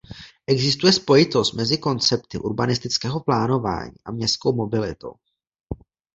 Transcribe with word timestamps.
Existuje 0.47 0.91
spojitost 0.93 1.53
mezi 1.53 1.77
koncepty 1.77 2.37
urbanistického 2.39 3.19
plánování 3.19 3.91
a 4.05 4.11
městskou 4.11 4.53
mobilitou. 4.53 5.13